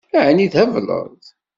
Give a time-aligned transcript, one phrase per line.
[0.25, 1.05] Ɛni thebleḍ?